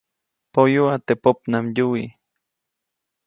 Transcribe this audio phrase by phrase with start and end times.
[0.53, 2.03] Poyuʼa teʼ popnamdyuwi.